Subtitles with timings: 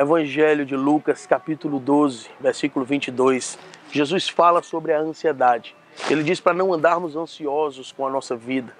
[0.00, 3.58] Evangelho de Lucas, capítulo 12, versículo 22.
[3.90, 5.74] Jesus fala sobre a ansiedade.
[6.08, 8.72] Ele diz para não andarmos ansiosos com a nossa vida,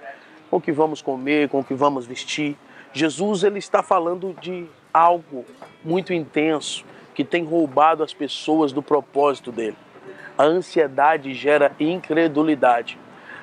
[0.48, 2.56] com o que vamos comer, com o que vamos vestir.
[2.92, 5.44] Jesus ele está falando de algo
[5.84, 6.84] muito intenso
[7.16, 9.76] que tem roubado as pessoas do propósito dele.
[10.38, 12.96] A ansiedade gera incredulidade.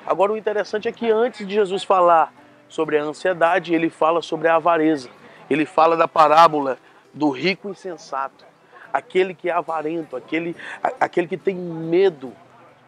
[0.06, 2.32] Agora o interessante é que antes de Jesus falar
[2.70, 5.10] sobre a ansiedade, ele fala sobre a avareza.
[5.50, 6.78] Ele fala da parábola
[7.16, 8.44] do rico insensato,
[8.92, 10.54] aquele que é avarento, aquele,
[11.00, 12.30] aquele que tem medo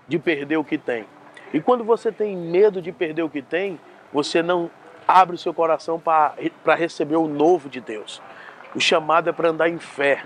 [0.06, 1.06] de perder o que tem.
[1.52, 3.80] E quando você tem medo de perder o que tem,
[4.12, 4.70] você não
[5.06, 8.20] abre o seu coração para receber o novo de Deus.
[8.74, 10.22] O chamado é para andar em fé,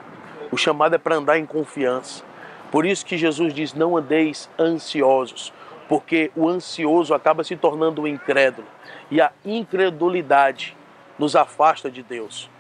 [0.51, 2.25] o chamado é para andar em confiança.
[2.73, 5.53] Por isso que Jesus diz: não andeis ansiosos,
[5.89, 8.67] porque o ansioso acaba se tornando um incrédulo
[9.09, 10.77] e a incredulidade
[11.17, 12.51] nos afasta de Deus.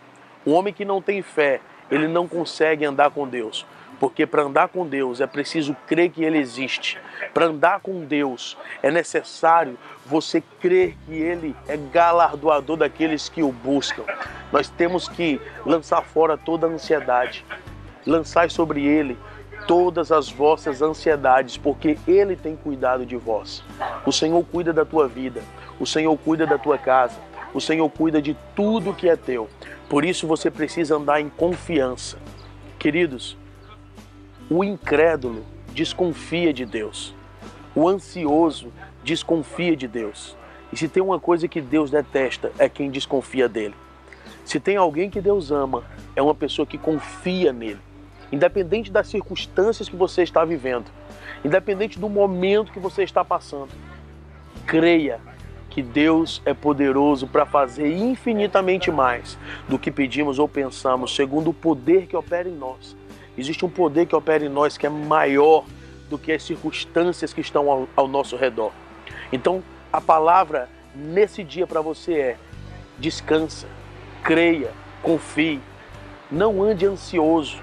[0.44, 1.60] O homem que não tem fé,
[1.90, 3.66] ele não consegue andar com Deus.
[4.02, 6.98] Porque para andar com Deus é preciso crer que Ele existe.
[7.32, 13.52] Para andar com Deus é necessário você crer que Ele é galardoador daqueles que o
[13.52, 14.02] buscam.
[14.50, 17.44] Nós temos que lançar fora toda a ansiedade,
[18.04, 19.16] lançar sobre Ele
[19.68, 23.62] todas as vossas ansiedades, porque Ele tem cuidado de vós.
[24.04, 25.42] O Senhor cuida da tua vida,
[25.78, 27.20] o Senhor cuida da tua casa,
[27.54, 29.48] o Senhor cuida de tudo que é teu.
[29.88, 32.18] Por isso você precisa andar em confiança.
[32.78, 33.36] Queridos,
[34.50, 37.14] o incrédulo desconfia de Deus.
[37.74, 38.72] O ansioso
[39.04, 40.36] desconfia de Deus.
[40.72, 43.74] E se tem uma coisa que Deus detesta, é quem desconfia dele.
[44.44, 45.84] Se tem alguém que Deus ama,
[46.16, 47.80] é uma pessoa que confia nele.
[48.30, 50.90] Independente das circunstâncias que você está vivendo,
[51.44, 53.68] independente do momento que você está passando,
[54.66, 55.20] creia
[55.72, 61.54] que Deus é poderoso para fazer infinitamente mais do que pedimos ou pensamos, segundo o
[61.54, 62.94] poder que opera em nós.
[63.38, 65.64] Existe um poder que opera em nós que é maior
[66.10, 68.70] do que as circunstâncias que estão ao, ao nosso redor.
[69.32, 72.36] Então, a palavra nesse dia para você é:
[72.98, 73.66] descansa,
[74.22, 74.72] creia,
[75.02, 75.58] confie,
[76.30, 77.56] não ande ansioso.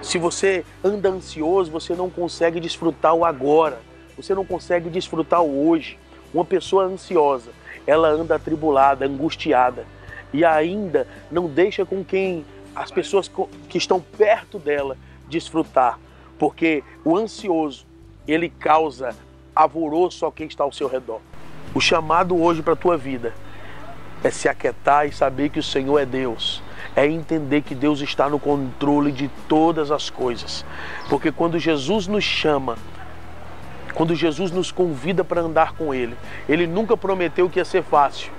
[0.00, 3.80] Se você anda ansioso, você não consegue desfrutar o agora,
[4.16, 5.98] você não consegue desfrutar o hoje.
[6.32, 7.50] Uma pessoa ansiosa,
[7.86, 9.86] ela anda atribulada, angustiada
[10.32, 12.44] e ainda não deixa com quem
[12.74, 13.30] as pessoas
[13.68, 14.96] que estão perto dela
[15.28, 15.98] desfrutar,
[16.38, 17.86] porque o ansioso,
[18.26, 19.14] ele causa
[19.54, 21.20] alvoroço a quem está ao seu redor.
[21.74, 23.34] O chamado hoje para a tua vida
[24.24, 26.62] é se aquietar e saber que o Senhor é Deus.
[26.94, 30.64] É entender que Deus está no controle de todas as coisas.
[31.08, 32.76] Porque quando Jesus nos chama
[33.94, 36.16] quando Jesus nos convida para andar com Ele,
[36.48, 38.32] Ele nunca prometeu que ia ser fácil.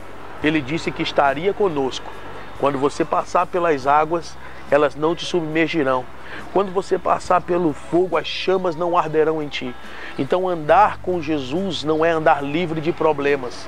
[0.44, 2.12] Ele disse que estaria conosco.
[2.59, 4.38] Quando você passar pelas águas,
[4.69, 6.06] elas não te submergirão.
[6.52, 9.74] Quando você passar pelo fogo, as chamas não arderão em ti.
[10.18, 13.68] Então, andar com Jesus não é andar livre de problemas,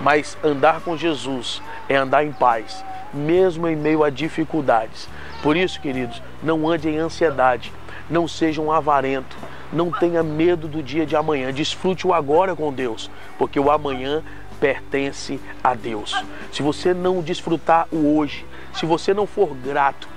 [0.00, 5.08] mas andar com Jesus é andar em paz, mesmo em meio a dificuldades.
[5.42, 7.72] Por isso, queridos, não ande em ansiedade,
[8.08, 9.36] não seja um avarento,
[9.72, 11.52] não tenha medo do dia de amanhã.
[11.52, 14.22] Desfrute o agora com Deus, porque o amanhã
[14.60, 16.14] pertence a Deus.
[16.52, 20.08] Se você não desfrutar o hoje, se você não for grato,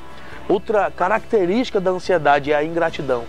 [0.48, 3.26] outra característica da ansiedade é a ingratidão.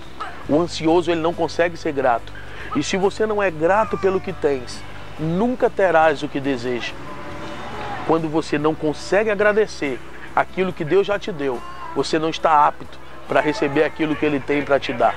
[0.48, 2.32] O ansioso ele não consegue ser grato.
[2.76, 4.82] E se você não é grato pelo que tens,
[5.18, 6.92] nunca terás o que deseja.
[8.06, 9.98] Quando você não consegue agradecer
[10.34, 11.60] aquilo que Deus já te deu,
[11.94, 15.14] você não está apto para receber aquilo que Ele tem para te dar.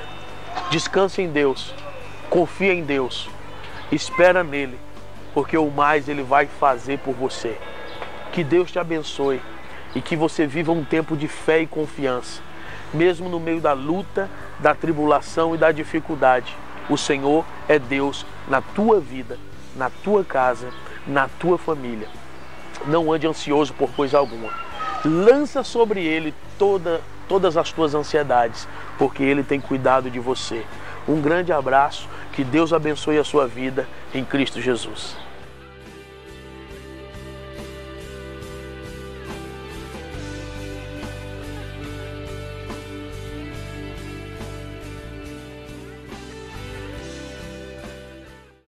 [0.72, 1.76] Descanse em Deus,
[2.30, 3.30] confia em Deus,
[3.92, 4.80] espera nele,
[5.34, 7.58] porque o mais ele vai fazer por você.
[8.32, 9.42] Que Deus te abençoe
[9.94, 12.42] e que você viva um tempo de fé e confiança,
[12.94, 14.30] mesmo no meio da luta,
[14.60, 16.56] da tribulação e da dificuldade.
[16.90, 19.38] O Senhor é Deus na tua vida,
[19.76, 20.70] na tua casa,
[21.06, 22.08] na tua família.
[22.88, 24.54] Não ande ansioso por coisa alguma.
[25.04, 28.68] Lança sobre ele toda todas as tuas ansiedades,
[28.98, 30.66] porque Ele tem cuidado de você.
[31.08, 35.16] Um grande abraço, que Deus abençoe a sua vida em Cristo Jesus.